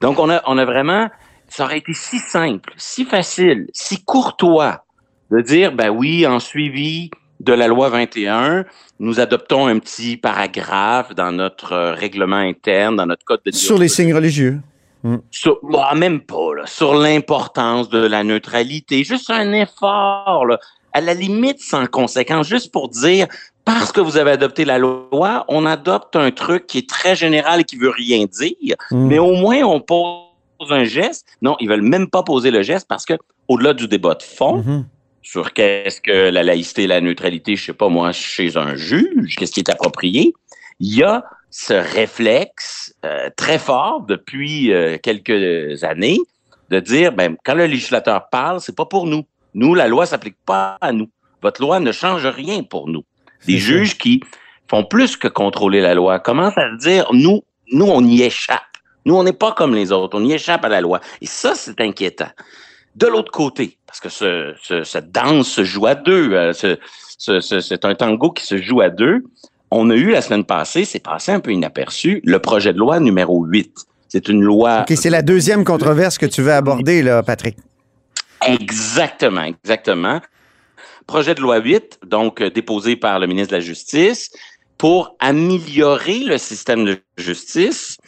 Donc, 0.00 0.18
on 0.18 0.30
a, 0.30 0.42
on 0.46 0.56
a 0.58 0.64
vraiment, 0.64 1.10
ça 1.48 1.64
aurait 1.64 1.78
été 1.78 1.92
si 1.92 2.18
simple, 2.18 2.72
si 2.76 3.04
facile, 3.04 3.66
si 3.72 4.02
courtois 4.04 4.84
de 5.30 5.40
dire, 5.40 5.72
ben 5.72 5.90
oui, 5.90 6.26
en 6.26 6.38
suivi, 6.38 7.10
de 7.44 7.52
la 7.52 7.68
loi 7.68 7.90
21, 7.90 8.64
nous 8.98 9.20
adoptons 9.20 9.66
un 9.66 9.78
petit 9.78 10.16
paragraphe 10.16 11.14
dans 11.14 11.30
notre 11.30 11.72
euh, 11.72 11.92
règlement 11.92 12.36
interne, 12.36 12.96
dans 12.96 13.06
notre 13.06 13.24
code 13.24 13.40
de 13.44 13.50
Sur 13.52 13.78
les 13.78 13.88
signes 13.88 14.14
religieux. 14.14 14.60
Hmm. 15.02 15.18
Sur, 15.30 15.58
bah, 15.62 15.92
même 15.94 16.20
pas, 16.20 16.54
là, 16.56 16.66
sur 16.66 16.94
l'importance 16.94 17.90
de 17.90 17.98
la 17.98 18.24
neutralité. 18.24 19.04
Juste 19.04 19.30
un 19.30 19.52
effort, 19.52 20.46
là, 20.46 20.58
à 20.94 21.00
la 21.02 21.12
limite 21.12 21.60
sans 21.60 21.86
conséquence, 21.86 22.48
juste 22.48 22.72
pour 22.72 22.88
dire, 22.88 23.26
parce 23.64 23.92
que 23.92 24.00
vous 24.00 24.16
avez 24.16 24.30
adopté 24.30 24.64
la 24.64 24.78
loi, 24.78 25.44
on 25.48 25.66
adopte 25.66 26.16
un 26.16 26.30
truc 26.30 26.66
qui 26.66 26.78
est 26.78 26.88
très 26.88 27.14
général 27.14 27.60
et 27.60 27.64
qui 27.64 27.76
veut 27.76 27.90
rien 27.90 28.24
dire, 28.24 28.76
hmm. 28.90 29.06
mais 29.06 29.18
au 29.18 29.34
moins 29.34 29.62
on 29.62 29.80
pose 29.80 30.22
un 30.70 30.84
geste. 30.84 31.26
Non, 31.42 31.56
ils 31.60 31.68
veulent 31.68 31.82
même 31.82 32.08
pas 32.08 32.22
poser 32.22 32.50
le 32.50 32.62
geste 32.62 32.86
parce 32.88 33.04
que, 33.04 33.14
au-delà 33.48 33.74
du 33.74 33.86
débat 33.86 34.14
de 34.14 34.22
fond, 34.22 34.62
hmm 34.62 34.84
sur 35.24 35.54
qu'est-ce 35.54 36.00
que 36.00 36.28
la 36.28 36.42
laïcité 36.42 36.84
et 36.84 36.86
la 36.86 37.00
neutralité, 37.00 37.56
je 37.56 37.64
sais 37.64 37.72
pas 37.72 37.88
moi, 37.88 38.12
chez 38.12 38.56
un 38.56 38.76
juge, 38.76 39.34
qu'est-ce 39.36 39.52
qui 39.52 39.60
est 39.60 39.70
approprié, 39.70 40.34
il 40.78 40.94
y 40.94 41.02
a 41.02 41.24
ce 41.50 41.72
réflexe 41.72 42.94
euh, 43.04 43.30
très 43.36 43.58
fort 43.58 44.02
depuis 44.02 44.72
euh, 44.72 44.98
quelques 45.02 45.82
années 45.82 46.18
de 46.70 46.78
dire, 46.78 47.12
ben, 47.12 47.36
quand 47.44 47.54
le 47.54 47.66
législateur 47.66 48.28
parle, 48.28 48.60
c'est 48.60 48.76
pas 48.76 48.84
pour 48.84 49.06
nous. 49.06 49.24
Nous, 49.54 49.74
la 49.74 49.88
loi 49.88 50.04
s'applique 50.04 50.36
pas 50.44 50.76
à 50.80 50.92
nous. 50.92 51.08
Votre 51.42 51.62
loi 51.62 51.80
ne 51.80 51.92
change 51.92 52.26
rien 52.26 52.62
pour 52.62 52.88
nous. 52.88 53.04
Des 53.46 53.58
juges 53.58 53.96
qui 53.96 54.22
font 54.68 54.84
plus 54.84 55.16
que 55.16 55.28
contrôler 55.28 55.80
la 55.80 55.94
loi 55.94 56.18
commencent 56.18 56.58
à 56.58 56.68
dire, 56.76 57.06
nous, 57.12 57.42
nous, 57.72 57.86
on 57.86 58.04
y 58.04 58.22
échappe. 58.22 58.60
Nous, 59.06 59.14
on 59.14 59.22
n'est 59.22 59.32
pas 59.32 59.52
comme 59.52 59.74
les 59.74 59.92
autres. 59.92 60.18
On 60.18 60.24
y 60.24 60.32
échappe 60.32 60.64
à 60.64 60.68
la 60.68 60.80
loi. 60.80 61.00
Et 61.20 61.26
ça, 61.26 61.54
c'est 61.54 61.80
inquiétant. 61.80 62.30
De 62.94 63.06
l'autre 63.06 63.32
côté, 63.32 63.78
parce 63.86 64.00
que 64.00 64.08
ce, 64.08 64.54
cette 64.84 65.10
danse 65.10 65.48
se 65.48 65.64
joue 65.64 65.86
à 65.86 65.94
deux, 65.94 66.32
euh, 66.32 66.52
c'est 66.52 67.84
un 67.84 67.94
tango 67.94 68.30
qui 68.30 68.44
se 68.44 68.56
joue 68.56 68.80
à 68.80 68.90
deux. 68.90 69.24
On 69.70 69.90
a 69.90 69.94
eu 69.96 70.10
la 70.10 70.22
semaine 70.22 70.44
passée, 70.44 70.84
c'est 70.84 71.02
passé 71.02 71.32
un 71.32 71.40
peu 71.40 71.52
inaperçu, 71.52 72.20
le 72.24 72.38
projet 72.38 72.72
de 72.72 72.78
loi 72.78 73.00
numéro 73.00 73.44
8. 73.44 73.72
C'est 74.08 74.28
une 74.28 74.42
loi. 74.42 74.84
OK, 74.88 74.96
c'est 74.96 75.10
la 75.10 75.22
deuxième 75.22 75.64
controverse 75.64 76.18
que 76.18 76.26
tu 76.26 76.40
veux 76.40 76.52
aborder, 76.52 77.02
là, 77.02 77.24
Patrick. 77.24 77.56
Exactement, 78.46 79.42
exactement. 79.42 80.20
Projet 81.06 81.34
de 81.34 81.40
loi 81.40 81.58
8, 81.58 82.00
donc 82.06 82.40
euh, 82.40 82.50
déposé 82.50 82.94
par 82.94 83.18
le 83.18 83.26
ministre 83.26 83.50
de 83.50 83.56
la 83.56 83.60
Justice, 83.60 84.30
pour 84.78 85.16
améliorer 85.18 86.20
le 86.20 86.38
système 86.38 86.84
de 86.84 86.98
justice. 87.16 87.98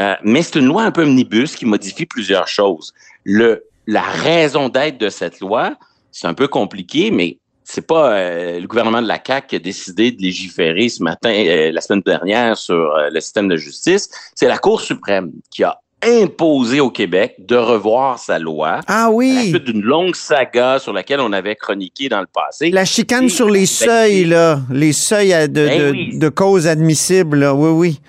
Euh, 0.00 0.14
mais 0.24 0.42
c'est 0.42 0.58
une 0.58 0.66
loi 0.66 0.84
un 0.84 0.90
peu 0.90 1.02
omnibus 1.02 1.54
qui 1.56 1.66
modifie 1.66 2.06
plusieurs 2.06 2.48
choses. 2.48 2.94
Le 3.24 3.64
la 3.86 4.02
raison 4.02 4.68
d'être 4.68 4.98
de 4.98 5.08
cette 5.08 5.40
loi, 5.40 5.74
c'est 6.12 6.26
un 6.26 6.34
peu 6.34 6.48
compliqué, 6.48 7.10
mais 7.10 7.38
c'est 7.64 7.86
pas 7.86 8.12
euh, 8.12 8.60
le 8.60 8.66
gouvernement 8.66 9.00
de 9.00 9.06
la 9.06 9.20
CAQ 9.24 9.46
qui 9.46 9.56
a 9.56 9.58
décidé 9.58 10.10
de 10.10 10.20
légiférer 10.20 10.88
ce 10.88 11.02
matin, 11.02 11.30
euh, 11.30 11.70
la 11.72 11.80
semaine 11.80 12.02
dernière, 12.04 12.56
sur 12.56 12.74
euh, 12.74 13.10
le 13.12 13.20
système 13.20 13.48
de 13.48 13.56
justice. 13.56 14.10
C'est 14.34 14.48
la 14.48 14.58
Cour 14.58 14.80
suprême 14.80 15.30
qui 15.50 15.62
a 15.62 15.78
imposé 16.02 16.80
au 16.80 16.90
Québec 16.90 17.36
de 17.38 17.56
revoir 17.56 18.18
sa 18.18 18.38
loi. 18.38 18.80
Ah 18.86 19.10
oui. 19.10 19.30
À 19.30 19.42
la 19.42 19.48
suite 19.48 19.64
d'une 19.64 19.82
longue 19.82 20.16
saga 20.16 20.78
sur 20.78 20.92
laquelle 20.92 21.20
on 21.20 21.32
avait 21.32 21.54
chroniqué 21.54 22.08
dans 22.08 22.20
le 22.20 22.26
passé. 22.26 22.70
La 22.70 22.86
chicane 22.86 23.28
sur 23.28 23.50
les 23.50 23.66
seuils, 23.66 24.24
là. 24.24 24.60
Les 24.70 24.92
seuils 24.92 25.48
de, 25.48 25.66
ben 25.66 26.18
de, 26.18 26.28
causes 26.28 26.66
admissibles, 26.66 27.38
là. 27.38 27.54
Oui, 27.54 27.70
oui 27.70 28.00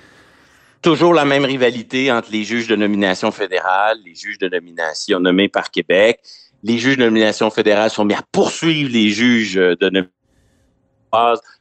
toujours 0.81 1.13
la 1.13 1.25
même 1.25 1.45
rivalité 1.45 2.11
entre 2.11 2.31
les 2.31 2.43
juges 2.43 2.67
de 2.67 2.75
nomination 2.75 3.31
fédérale, 3.31 3.97
les 4.05 4.15
juges 4.15 4.37
de 4.37 4.49
nomination 4.49 5.19
nommés 5.19 5.47
par 5.47 5.71
Québec. 5.71 6.19
Les 6.63 6.77
juges 6.77 6.97
de 6.97 7.03
nomination 7.03 7.49
fédérale 7.49 7.89
sont 7.89 8.05
mis 8.05 8.13
à 8.13 8.21
poursuivre 8.31 8.91
les 8.91 9.09
juges 9.09 9.55
de 9.55 9.77
nomination 9.85 10.11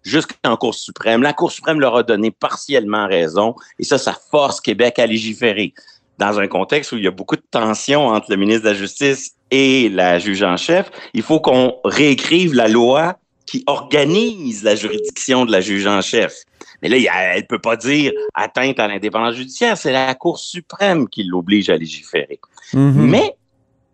jusqu'en 0.03 0.57
Cour 0.57 0.75
suprême. 0.75 1.23
La 1.23 1.33
Cour 1.33 1.51
suprême 1.51 1.81
leur 1.81 1.97
a 1.97 2.03
donné 2.03 2.31
partiellement 2.31 3.07
raison 3.07 3.55
et 3.79 3.85
ça, 3.85 3.99
ça 3.99 4.17
force 4.31 4.61
Québec 4.61 4.99
à 4.99 5.07
légiférer. 5.07 5.75
Dans 6.19 6.39
un 6.39 6.49
contexte 6.49 6.93
où 6.93 6.97
il 6.97 7.05
y 7.05 7.09
a 7.09 7.11
beaucoup 7.11 7.37
de 7.37 7.43
tensions 7.51 8.09
entre 8.09 8.31
le 8.31 8.37
ministre 8.37 8.65
de 8.65 8.69
la 8.69 8.75
Justice 8.75 9.37
et 9.51 9.89
la 9.89 10.19
juge 10.19 10.43
en 10.43 10.57
chef, 10.57 10.91
il 11.15 11.23
faut 11.23 11.41
qu'on 11.41 11.77
réécrive 11.83 12.55
la 12.55 12.69
loi 12.69 13.19
qui 13.51 13.65
organise 13.67 14.63
la 14.63 14.77
juridiction 14.77 15.45
de 15.45 15.51
la 15.51 15.61
juge 15.61 15.87
en 15.87 16.01
chef. 16.03 16.45
Mais 16.83 16.89
là, 16.89 16.97
elle 17.35 17.43
ne 17.43 17.47
peut 17.47 17.59
pas 17.59 17.77
dire 17.77 18.13
atteinte 18.35 18.79
à 18.79 18.87
l'indépendance 18.87 19.35
judiciaire. 19.35 19.77
C'est 19.77 19.91
la 19.91 20.15
Cour 20.15 20.39
suprême 20.39 21.09
qui 21.09 21.25
l'oblige 21.25 21.69
à 21.69 21.77
légiférer. 21.77 22.39
Mm-hmm. 22.73 22.93
Mais 22.95 23.35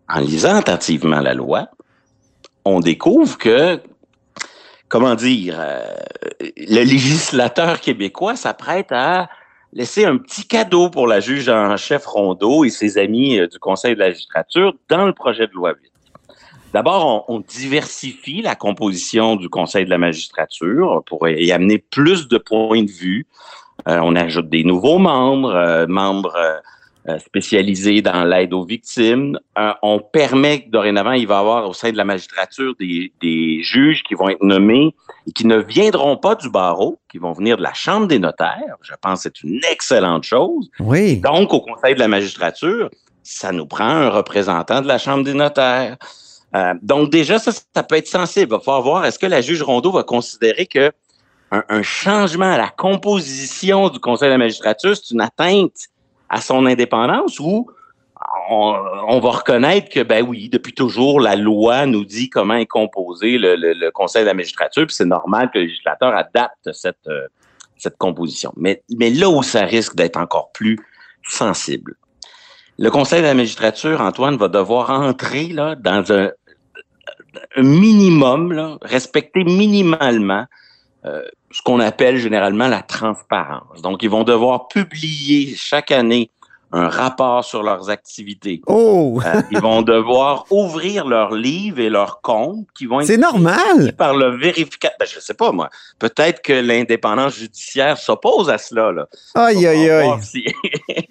en 0.09 0.19
lisant 0.19 0.55
attentivement 0.55 1.21
la 1.21 1.33
loi, 1.33 1.69
on 2.65 2.81
découvre 2.81 3.37
que 3.39 3.81
comment 4.89 5.15
dire, 5.15 5.55
euh, 5.59 5.95
le 6.39 6.83
législateur 6.83 7.81
québécois 7.81 8.35
s'apprête 8.35 8.91
à 8.91 9.27
laisser 9.73 10.05
un 10.05 10.17
petit 10.17 10.47
cadeau 10.47 10.89
pour 10.89 11.07
la 11.07 11.19
juge 11.19 11.49
en 11.49 11.75
chef 11.77 12.05
Rondeau 12.05 12.63
et 12.63 12.69
ses 12.69 12.99
amis 12.99 13.39
euh, 13.39 13.47
du 13.47 13.57
Conseil 13.57 13.95
de 13.95 13.99
la 13.99 14.09
magistrature 14.09 14.75
dans 14.87 15.05
le 15.05 15.13
projet 15.13 15.47
de 15.47 15.53
loi 15.53 15.73
8. 15.81 15.91
D'abord, 16.73 17.25
on, 17.27 17.35
on, 17.35 17.39
diversifie 17.39 18.41
la 18.41 18.55
composition 18.55 19.35
du 19.35 19.49
Conseil 19.49 19.85
de 19.85 19.89
la 19.89 19.97
magistrature 19.97 21.01
pour 21.05 21.27
y 21.27 21.51
amener 21.51 21.77
plus 21.77 22.27
de 22.27 22.37
points 22.37 22.83
de 22.83 22.91
vue. 22.91 23.25
Euh, 23.87 23.99
on 24.01 24.15
ajoute 24.15 24.49
des 24.49 24.63
nouveaux 24.63 24.97
membres, 24.97 25.53
euh, 25.55 25.87
membres 25.87 26.35
euh, 27.07 27.19
spécialisés 27.19 28.01
dans 28.01 28.25
l'aide 28.25 28.53
aux 28.53 28.65
victimes. 28.65 29.39
on 29.81 29.99
permet 29.99 30.63
que 30.63 30.69
dorénavant, 30.69 31.13
il 31.13 31.25
va 31.25 31.35
y 31.35 31.39
avoir 31.39 31.69
au 31.69 31.73
sein 31.73 31.91
de 31.91 31.97
la 31.97 32.03
magistrature 32.03 32.73
des, 32.79 33.13
des, 33.21 33.61
juges 33.63 34.03
qui 34.03 34.13
vont 34.13 34.27
être 34.27 34.43
nommés 34.43 34.93
et 35.25 35.31
qui 35.31 35.47
ne 35.47 35.57
viendront 35.57 36.17
pas 36.17 36.35
du 36.35 36.49
barreau, 36.49 36.99
qui 37.09 37.17
vont 37.17 37.31
venir 37.31 37.55
de 37.55 37.63
la 37.63 37.73
Chambre 37.73 38.07
des 38.07 38.19
notaires. 38.19 38.75
Je 38.81 38.93
pense 39.01 39.23
que 39.23 39.29
c'est 39.29 39.47
une 39.47 39.61
excellente 39.71 40.23
chose. 40.23 40.69
Oui. 40.81 41.17
Donc, 41.17 41.53
au 41.53 41.61
Conseil 41.61 41.95
de 41.95 41.99
la 41.99 42.09
magistrature, 42.09 42.89
ça 43.23 43.53
nous 43.53 43.67
prend 43.67 43.85
un 43.85 44.09
représentant 44.09 44.81
de 44.81 44.87
la 44.87 44.97
Chambre 44.97 45.23
des 45.23 45.33
notaires. 45.33 45.95
Euh, 46.55 46.73
donc 46.81 47.09
déjà, 47.09 47.39
ça, 47.39 47.51
ça 47.51 47.83
peut 47.83 47.95
être 47.95 48.07
sensible. 48.07 48.47
Il 48.47 48.51
va 48.51 48.59
falloir 48.59 48.81
voir, 48.81 49.05
est-ce 49.05 49.19
que 49.19 49.25
la 49.25 49.41
juge 49.41 49.61
Rondeau 49.61 49.91
va 49.91 50.03
considérer 50.03 50.65
que 50.65 50.91
un, 51.51 51.63
un, 51.69 51.81
changement 51.81 52.51
à 52.51 52.57
la 52.57 52.69
composition 52.69 53.89
du 53.89 53.99
Conseil 53.99 54.27
de 54.27 54.33
la 54.33 54.37
magistrature, 54.37 54.95
c'est 54.97 55.11
une 55.11 55.21
atteinte 55.21 55.87
à 56.29 56.41
son 56.41 56.65
indépendance 56.65 57.39
ou 57.39 57.69
on, 58.49 58.75
on, 59.07 59.19
va 59.19 59.29
reconnaître 59.29 59.89
que, 59.89 60.01
ben 60.01 60.25
oui, 60.27 60.49
depuis 60.49 60.73
toujours, 60.73 61.21
la 61.21 61.35
loi 61.35 61.85
nous 61.85 62.03
dit 62.03 62.29
comment 62.29 62.55
est 62.55 62.65
composé 62.65 63.37
le, 63.37 63.55
le, 63.55 63.73
le 63.73 63.91
Conseil 63.91 64.23
de 64.23 64.27
la 64.27 64.33
magistrature, 64.33 64.85
puis 64.85 64.95
c'est 64.95 65.05
normal 65.05 65.49
que 65.53 65.59
le 65.59 65.65
législateur 65.65 66.13
adapte 66.15 66.71
cette, 66.73 67.07
euh, 67.07 67.27
cette 67.77 67.97
composition. 67.97 68.51
Mais, 68.57 68.83
mais 68.97 69.09
là 69.09 69.29
où 69.29 69.43
ça 69.43 69.63
risque 69.63 69.95
d'être 69.95 70.17
encore 70.17 70.51
plus 70.51 70.77
sensible, 71.23 71.95
le 72.77 72.91
Conseil 72.91 73.21
de 73.21 73.27
la 73.27 73.33
magistrature, 73.33 74.01
Antoine, 74.01 74.37
va 74.37 74.47
devoir 74.47 74.91
entrer 74.91 75.47
là, 75.47 75.75
dans 75.75 76.11
un, 76.11 76.29
un 77.55 77.63
minimum, 77.63 78.51
là, 78.51 78.77
respecter 78.81 79.43
minimalement 79.43 80.45
euh, 81.05 81.23
ce 81.51 81.61
qu'on 81.61 81.79
appelle 81.79 82.17
généralement 82.17 82.67
la 82.67 82.81
transparence. 82.81 83.81
Donc, 83.81 84.03
ils 84.03 84.09
vont 84.09 84.23
devoir 84.23 84.67
publier 84.67 85.55
chaque 85.55 85.91
année 85.91 86.29
un 86.71 86.89
rapport 86.89 87.45
sur 87.45 87.63
leurs 87.63 87.89
activités. 87.89 88.61
Oh! 88.67 89.21
euh, 89.25 89.41
ils 89.51 89.59
vont 89.59 89.81
devoir 89.81 90.45
ouvrir 90.49 91.05
leurs 91.05 91.33
livres 91.33 91.79
et 91.79 91.89
leurs 91.89 92.21
comptes 92.21 92.67
qui 92.77 92.85
vont 92.85 92.99
être 92.99 93.07
C'est 93.07 93.17
normal! 93.17 93.93
par 93.97 94.13
le 94.15 94.35
vérificateur. 94.37 94.97
Ben, 94.99 95.07
je 95.07 95.19
sais 95.19 95.33
pas, 95.33 95.51
moi. 95.51 95.69
Peut-être 95.97 96.41
que 96.41 96.53
l'indépendance 96.53 97.35
judiciaire 97.35 97.97
s'oppose 97.97 98.49
à 98.49 98.57
cela, 98.57 98.91
là. 98.91 99.07
Aïe, 99.35 99.65
aïe, 99.65 99.89
aïe. 99.89 100.09
Si... 100.21 100.45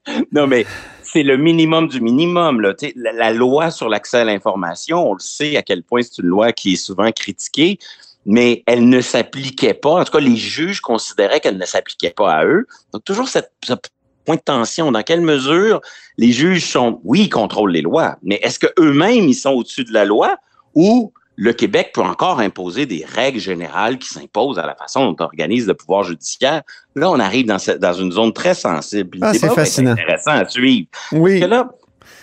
non, 0.32 0.46
mais 0.46 0.66
c'est 1.02 1.22
le 1.22 1.36
minimum 1.36 1.88
du 1.88 2.00
minimum. 2.00 2.60
Là. 2.60 2.74
La, 2.96 3.32
loi 3.32 3.70
sur 3.70 3.88
l'accès 3.88 4.18
à 4.18 4.24
l'information, 4.24 5.10
on 5.10 5.14
le 5.14 5.20
sait 5.20 5.56
à 5.56 5.62
quel 5.62 5.82
point 5.82 6.02
c'est 6.02 6.18
une 6.18 6.28
loi 6.28 6.52
qui 6.52 6.74
est 6.74 6.76
souvent 6.76 7.10
critiquée, 7.12 7.78
mais 8.24 8.62
elle 8.66 8.88
ne 8.88 9.00
s'appliquait 9.00 9.74
pas. 9.74 10.00
En 10.00 10.04
tout 10.04 10.12
cas, 10.12 10.20
les 10.20 10.36
juges 10.36 10.80
considéraient 10.80 11.40
qu'elle 11.40 11.58
ne 11.58 11.66
s'appliquait 11.66 12.14
pas 12.16 12.32
à 12.32 12.44
eux. 12.44 12.66
Donc, 12.92 13.04
toujours 13.04 13.28
ce 13.28 13.40
point 14.24 14.36
de 14.36 14.40
tension. 14.40 14.92
Dans 14.92 15.02
quelle 15.02 15.20
mesure 15.20 15.80
les 16.16 16.32
juges 16.32 16.66
sont, 16.66 17.00
oui, 17.04 17.22
ils 17.22 17.30
contrôlent 17.30 17.72
les 17.72 17.82
lois, 17.82 18.16
mais 18.22 18.38
est-ce 18.42 18.58
qu'eux-mêmes, 18.58 19.24
ils 19.28 19.34
sont 19.34 19.50
au-dessus 19.50 19.84
de 19.84 19.92
la 19.92 20.04
loi 20.04 20.36
ou 20.74 21.12
le 21.36 21.52
Québec 21.52 21.92
peut 21.94 22.02
encore 22.02 22.40
imposer 22.40 22.86
des 22.86 23.04
règles 23.04 23.40
générales 23.40 23.98
qui 23.98 24.08
s'imposent 24.08 24.58
à 24.58 24.66
la 24.66 24.74
façon 24.74 25.06
dont 25.06 25.16
on 25.18 25.24
organise 25.24 25.66
le 25.66 25.74
pouvoir 25.74 26.04
judiciaire. 26.04 26.62
Là, 26.94 27.10
on 27.10 27.18
arrive 27.18 27.46
dans, 27.46 27.58
cette, 27.58 27.78
dans 27.78 27.94
une 27.94 28.12
zone 28.12 28.32
très 28.32 28.54
sensible. 28.54 29.18
Ah, 29.22 29.32
c'est 29.32 29.48
fascinant. 29.48 29.92
intéressant 29.92 30.32
à 30.32 30.48
suivre. 30.48 30.88
Oui. 31.12 31.40
Parce 31.40 31.50
que 31.50 31.54
là, 31.54 31.70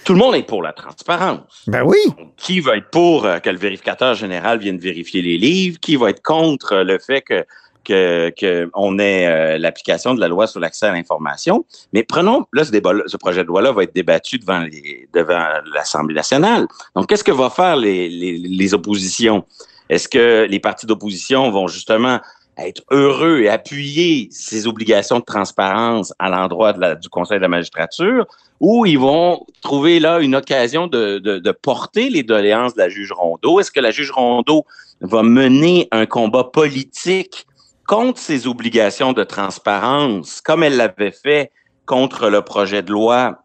tout 0.03 0.13
le 0.13 0.19
monde 0.19 0.35
est 0.35 0.43
pour 0.43 0.61
la 0.61 0.73
transparence. 0.73 1.63
Ben 1.67 1.83
oui. 1.83 1.97
Donc, 2.17 2.35
qui 2.37 2.59
va 2.59 2.77
être 2.77 2.89
pour 2.91 3.25
euh, 3.25 3.39
que 3.39 3.49
le 3.49 3.57
vérificateur 3.57 4.13
général 4.13 4.59
vienne 4.59 4.77
vérifier 4.77 5.21
les 5.21 5.37
livres? 5.37 5.79
Qui 5.79 5.95
va 5.95 6.11
être 6.11 6.21
contre 6.21 6.73
euh, 6.73 6.83
le 6.83 6.99
fait 6.99 7.21
que 7.21 7.45
que, 7.83 8.31
que 8.37 8.69
on 8.73 8.99
ait 8.99 9.27
euh, 9.27 9.57
l'application 9.57 10.13
de 10.13 10.19
la 10.19 10.27
loi 10.27 10.47
sur 10.47 10.59
l'accès 10.59 10.87
à 10.87 10.91
l'information. 10.91 11.65
Mais 11.93 12.03
prenons, 12.03 12.45
là, 12.53 12.63
ce, 12.63 12.71
débat 12.71 12.93
ce 13.07 13.17
projet 13.17 13.43
de 13.43 13.47
loi-là 13.47 13.71
va 13.71 13.83
être 13.83 13.95
débattu 13.95 14.37
devant 14.39 14.59
les, 14.59 15.07
devant 15.13 15.45
l'Assemblée 15.73 16.15
nationale. 16.15 16.67
Donc, 16.95 17.07
qu'est-ce 17.07 17.23
que 17.23 17.31
vont 17.31 17.49
faire 17.49 17.75
les, 17.75 18.09
les, 18.09 18.37
les 18.37 18.73
oppositions? 18.73 19.45
Est-ce 19.89 20.07
que 20.07 20.45
les 20.49 20.59
partis 20.59 20.85
d'opposition 20.85 21.49
vont 21.49 21.67
justement 21.67 22.19
être 22.57 22.83
heureux 22.91 23.39
et 23.39 23.49
appuyer 23.49 24.27
ces 24.31 24.67
obligations 24.67 25.19
de 25.19 25.23
transparence 25.23 26.13
à 26.19 26.29
l'endroit 26.29 26.73
du 26.73 27.07
Conseil 27.07 27.37
de 27.37 27.41
la 27.41 27.47
magistrature, 27.47 28.25
ou 28.59 28.85
ils 28.85 28.99
vont 28.99 29.45
trouver 29.61 30.01
là 30.01 30.19
une 30.19 30.35
occasion 30.35 30.87
de, 30.87 31.19
de, 31.19 31.39
de 31.39 31.51
porter 31.51 32.09
les 32.09 32.23
doléances 32.23 32.73
de 32.73 32.79
la 32.79 32.89
juge 32.89 33.13
Rondeau? 33.13 33.61
Est-ce 33.61 33.71
que 33.71 33.79
la 33.79 33.91
juge 33.91 34.11
Rondeau 34.11 34.65
va 34.99 35.23
mener 35.23 35.87
un 35.91 36.05
combat 36.05 36.43
politique 36.43 37.47
contre 37.89 38.19
ses 38.19 38.45
obligations 38.45 39.13
de 39.13 39.23
transparence, 39.23 40.41
comme 40.41 40.61
elle 40.63 40.77
l'avait 40.77 41.11
fait 41.11 41.51
contre 41.87 42.29
le 42.29 42.43
projet 42.43 42.83
de 42.83 42.91
loi 42.91 43.39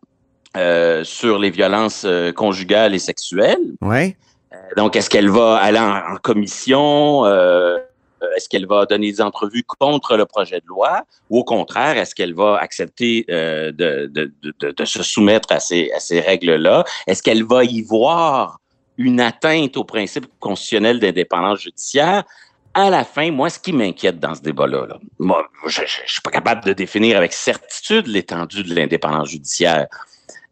euh, 0.59 1.03
sur 1.03 1.39
les 1.39 1.49
violences 1.49 2.03
euh, 2.05 2.31
conjugales 2.31 2.95
et 2.95 2.99
sexuelles. 2.99 3.73
Ouais. 3.81 4.19
Euh, 4.53 4.57
donc, 4.77 4.97
est-ce 4.97 5.09
qu'elle 5.09 5.31
va 5.31 5.57
aller 5.57 5.79
en, 5.79 5.97
en 6.13 6.17
commission? 6.17 7.25
Euh, 7.25 7.79
est-ce 8.37 8.51
qu'elle 8.51 8.67
va 8.67 8.85
donner 8.85 9.11
des 9.13 9.23
entrevues 9.23 9.65
contre 9.79 10.15
le 10.19 10.27
projet 10.27 10.61
de 10.61 10.67
loi? 10.67 11.05
Ou 11.31 11.39
au 11.39 11.45
contraire, 11.45 11.97
est-ce 11.97 12.15
qu'elle 12.15 12.35
va 12.35 12.59
accepter 12.59 13.25
de, 13.29 13.71
de, 13.71 14.31
de, 14.43 14.71
de, 14.71 14.85
se 14.85 15.03
soumettre 15.03 15.53
à 15.53 15.61
ces, 15.61 15.91
à 15.97 16.01
ces 16.01 16.21
règles-là? 16.21 16.85
Est-ce 17.07 17.23
qu'elle 17.23 17.45
va 17.45 17.65
y 17.65 17.81
voir 17.81 18.61
une 18.99 19.21
atteinte 19.21 19.77
au 19.77 19.85
principe 19.85 20.27
constitutionnel 20.39 21.01
d'indépendance 21.01 21.61
judiciaire? 21.61 22.25
À 22.75 22.91
la 22.91 23.05
fin, 23.05 23.31
moi, 23.31 23.51
ce 23.51 23.59
qui 23.59 23.73
m'inquiète 23.73 24.19
dans 24.19 24.35
ce 24.35 24.43
débat-là, 24.43 24.87
là, 24.87 24.99
moi, 25.19 25.49
je 25.67 25.83
ne 25.83 25.87
suis 25.87 26.21
pas 26.23 26.31
capable 26.31 26.65
de 26.65 26.73
définir 26.73 27.17
avec 27.17 27.33
certitude 27.33 28.07
l'étendue 28.07 28.65
de 28.65 28.75
l'indépendance 28.75 29.31
judiciaire. 29.31 29.87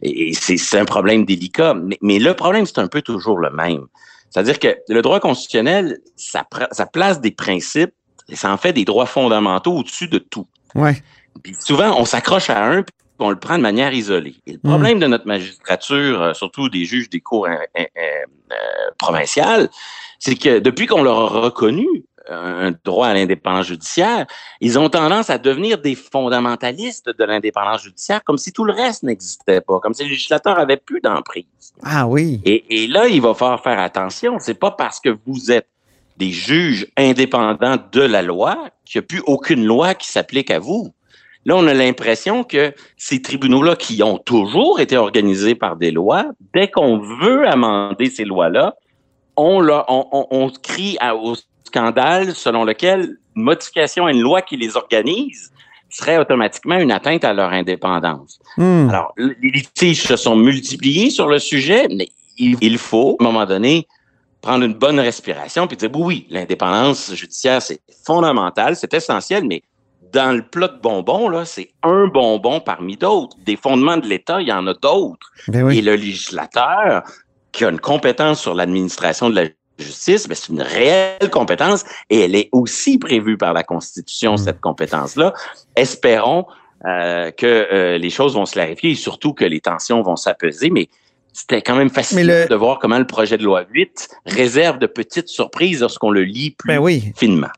Et 0.02 0.32
c'est 0.34 0.78
un 0.78 0.84
problème 0.84 1.24
délicat. 1.24 1.74
Mais, 1.74 1.98
mais 2.00 2.18
le 2.18 2.34
problème, 2.34 2.66
c'est 2.66 2.78
un 2.78 2.88
peu 2.88 3.02
toujours 3.02 3.38
le 3.38 3.50
même. 3.50 3.86
C'est-à-dire 4.30 4.58
que 4.58 4.78
le 4.88 5.02
droit 5.02 5.20
constitutionnel, 5.20 5.98
ça, 6.16 6.46
ça 6.70 6.86
place 6.86 7.20
des 7.20 7.32
principes 7.32 7.92
et 8.28 8.36
ça 8.36 8.50
en 8.50 8.56
fait 8.56 8.72
des 8.72 8.84
droits 8.84 9.06
fondamentaux 9.06 9.76
au-dessus 9.76 10.08
de 10.08 10.18
tout. 10.18 10.46
Ouais. 10.74 11.02
Puis 11.42 11.54
souvent, 11.60 11.98
on 11.98 12.04
s'accroche 12.04 12.50
à 12.50 12.64
un, 12.64 12.82
puis 12.82 12.94
on 13.18 13.30
le 13.30 13.38
prend 13.38 13.56
de 13.56 13.62
manière 13.62 13.92
isolée. 13.92 14.36
Et 14.46 14.52
le 14.52 14.58
problème 14.58 14.96
mmh. 14.96 15.00
de 15.00 15.06
notre 15.06 15.26
magistrature, 15.26 16.34
surtout 16.34 16.68
des 16.68 16.84
juges 16.84 17.10
des 17.10 17.20
cours 17.20 17.46
euh, 17.46 17.56
euh, 17.78 17.84
euh, 17.98 18.54
provinciales, 18.98 19.68
c'est 20.18 20.36
que 20.36 20.58
depuis 20.60 20.86
qu'on 20.86 21.02
leur 21.02 21.18
a 21.18 21.40
reconnu 21.40 21.86
un 22.28 22.72
droit 22.84 23.08
à 23.08 23.14
l'indépendance 23.14 23.66
judiciaire, 23.66 24.26
ils 24.60 24.78
ont 24.78 24.88
tendance 24.88 25.30
à 25.30 25.38
devenir 25.38 25.78
des 25.78 25.94
fondamentalistes 25.94 27.10
de 27.16 27.24
l'indépendance 27.24 27.82
judiciaire, 27.82 28.22
comme 28.24 28.38
si 28.38 28.52
tout 28.52 28.64
le 28.64 28.72
reste 28.72 29.02
n'existait 29.02 29.60
pas, 29.60 29.80
comme 29.80 29.94
si 29.94 30.04
le 30.04 30.10
législateur 30.10 30.58
avait 30.58 30.76
plus 30.76 31.00
d'emprise. 31.00 31.44
Ah 31.82 32.06
oui. 32.06 32.40
Et, 32.44 32.84
et, 32.84 32.86
là, 32.86 33.08
il 33.08 33.20
va 33.20 33.34
falloir 33.34 33.62
faire 33.62 33.78
attention. 33.78 34.38
C'est 34.38 34.58
pas 34.58 34.70
parce 34.70 35.00
que 35.00 35.16
vous 35.26 35.50
êtes 35.50 35.68
des 36.16 36.30
juges 36.30 36.86
indépendants 36.96 37.78
de 37.90 38.02
la 38.02 38.22
loi 38.22 38.68
qu'il 38.84 39.00
n'y 39.00 39.04
a 39.04 39.06
plus 39.06 39.22
aucune 39.26 39.64
loi 39.64 39.94
qui 39.94 40.08
s'applique 40.08 40.50
à 40.50 40.58
vous. 40.58 40.92
Là, 41.44 41.56
on 41.56 41.66
a 41.66 41.74
l'impression 41.74 42.44
que 42.44 42.72
ces 42.96 43.20
tribunaux-là, 43.20 43.74
qui 43.74 44.02
ont 44.02 44.18
toujours 44.18 44.78
été 44.78 44.96
organisés 44.96 45.56
par 45.56 45.76
des 45.76 45.90
lois, 45.90 46.26
dès 46.54 46.68
qu'on 46.68 46.98
veut 46.98 47.48
amender 47.48 48.10
ces 48.10 48.24
lois-là, 48.24 48.76
on, 49.36 49.66
on, 49.68 50.06
on, 50.12 50.26
on 50.30 50.50
crie 50.50 50.96
à, 51.00 51.16
au 51.16 51.34
scandale 51.72 52.34
selon 52.34 52.64
lequel 52.64 53.16
une 53.36 53.42
modification 53.42 54.06
à 54.06 54.12
une 54.12 54.20
loi 54.20 54.42
qui 54.42 54.56
les 54.56 54.76
organise 54.76 55.50
serait 55.88 56.18
automatiquement 56.18 56.78
une 56.78 56.90
atteinte 56.90 57.24
à 57.24 57.32
leur 57.32 57.52
indépendance. 57.52 58.38
Hmm. 58.56 58.88
Alors, 58.88 59.12
les 59.16 59.50
litiges 59.50 60.02
se 60.02 60.16
sont 60.16 60.36
multipliés 60.36 61.10
sur 61.10 61.26
le 61.26 61.38
sujet, 61.38 61.86
mais 61.90 62.08
il 62.38 62.78
faut, 62.78 63.16
à 63.20 63.24
un 63.24 63.26
moment 63.26 63.44
donné, 63.44 63.86
prendre 64.42 64.64
une 64.64 64.74
bonne 64.74 65.00
respiration 65.00 65.66
puis 65.66 65.76
dire 65.76 65.90
oui, 65.94 66.02
oui, 66.02 66.26
l'indépendance 66.28 67.14
judiciaire, 67.14 67.62
c'est 67.62 67.80
fondamental, 68.04 68.76
c'est 68.76 68.92
essentiel, 68.92 69.44
mais 69.46 69.62
dans 70.12 70.36
le 70.36 70.42
plat 70.42 70.68
de 70.68 70.78
bonbons, 70.78 71.28
là, 71.28 71.46
c'est 71.46 71.70
un 71.82 72.06
bonbon 72.06 72.60
parmi 72.60 72.96
d'autres. 72.96 73.36
Des 73.46 73.56
fondements 73.56 73.96
de 73.96 74.06
l'État, 74.06 74.42
il 74.42 74.48
y 74.48 74.52
en 74.52 74.66
a 74.66 74.74
d'autres. 74.74 75.32
Ben 75.48 75.62
oui. 75.62 75.78
Et 75.78 75.82
le 75.82 75.94
législateur, 75.94 77.02
qui 77.52 77.64
a 77.64 77.70
une 77.70 77.80
compétence 77.80 78.40
sur 78.40 78.54
l'administration 78.54 79.30
de 79.30 79.36
la 79.36 79.48
justice, 79.82 80.28
mais 80.28 80.34
c'est 80.34 80.48
une 80.48 80.62
réelle 80.62 81.30
compétence 81.30 81.84
et 82.10 82.20
elle 82.20 82.34
est 82.34 82.48
aussi 82.52 82.98
prévue 82.98 83.36
par 83.36 83.52
la 83.52 83.62
Constitution, 83.62 84.34
mmh. 84.34 84.38
cette 84.38 84.60
compétence-là. 84.60 85.34
Espérons 85.76 86.46
euh, 86.86 87.30
que 87.30 87.46
euh, 87.46 87.98
les 87.98 88.10
choses 88.10 88.34
vont 88.34 88.46
se 88.46 88.52
clarifier 88.52 88.90
et 88.90 88.94
surtout 88.94 89.32
que 89.34 89.44
les 89.44 89.60
tensions 89.60 90.02
vont 90.02 90.16
s'apaiser, 90.16 90.70
mais 90.70 90.88
c'était 91.32 91.62
quand 91.62 91.76
même 91.76 91.90
fascinant 91.90 92.22
le- 92.42 92.48
de 92.48 92.54
voir 92.54 92.78
comment 92.78 92.98
le 92.98 93.06
projet 93.06 93.38
de 93.38 93.44
loi 93.44 93.64
8 93.70 94.08
réserve 94.26 94.78
de 94.78 94.86
petites 94.86 95.28
surprises 95.28 95.80
lorsqu'on 95.80 96.10
le 96.10 96.24
lit 96.24 96.50
plus 96.50 96.68
Ben 96.68 96.78
oui. 96.78 97.12
finement. 97.16 97.48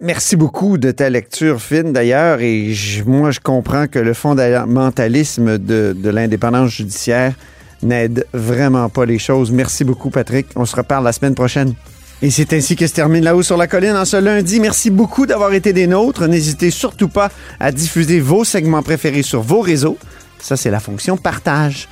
Merci 0.00 0.36
beaucoup 0.36 0.76
de 0.76 0.90
ta 0.90 1.08
lecture 1.08 1.60
fine 1.60 1.92
d'ailleurs. 1.92 2.40
Et 2.40 2.72
je- 2.72 3.02
moi, 3.04 3.30
je 3.30 3.40
comprends 3.40 3.86
que 3.86 3.98
le 3.98 4.12
fondamentalisme 4.12 5.58
de, 5.58 5.94
de 5.96 6.10
l'indépendance 6.10 6.70
judiciaire 6.70 7.34
n'aide 7.82 8.26
vraiment 8.32 8.88
pas 8.88 9.06
les 9.06 9.18
choses. 9.18 9.50
Merci 9.50 9.84
beaucoup, 9.84 10.10
Patrick. 10.10 10.48
On 10.56 10.64
se 10.64 10.76
reparle 10.76 11.04
la 11.04 11.12
semaine 11.12 11.34
prochaine. 11.34 11.74
Et 12.22 12.30
c'est 12.30 12.52
ainsi 12.54 12.76
que 12.76 12.86
se 12.86 12.94
termine 12.94 13.22
là-haut 13.22 13.42
sur 13.42 13.56
la 13.56 13.66
colline 13.66 13.96
en 13.96 14.06
ce 14.06 14.16
lundi. 14.16 14.58
Merci 14.58 14.90
beaucoup 14.90 15.26
d'avoir 15.26 15.52
été 15.52 15.72
des 15.72 15.86
nôtres. 15.86 16.26
N'hésitez 16.26 16.70
surtout 16.70 17.08
pas 17.08 17.30
à 17.60 17.72
diffuser 17.72 18.20
vos 18.20 18.44
segments 18.44 18.82
préférés 18.82 19.22
sur 19.22 19.42
vos 19.42 19.60
réseaux. 19.60 19.98
Ça, 20.40 20.56
c'est 20.56 20.70
la 20.70 20.80
fonction 20.80 21.16
partage. 21.16 21.88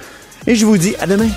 Et 0.46 0.54
je 0.54 0.64
vous 0.64 0.78
dis 0.78 0.94
à 1.00 1.06
demain. 1.06 1.28